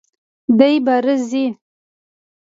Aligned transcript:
دی 0.57 0.75
باره 0.85 1.15
ځي! 1.29 1.45